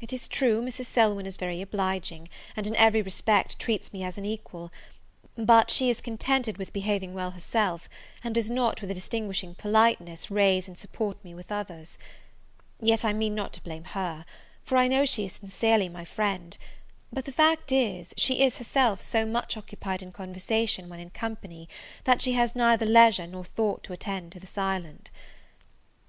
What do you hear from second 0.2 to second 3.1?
true, Mrs. Selwyn is very obliging, and, in every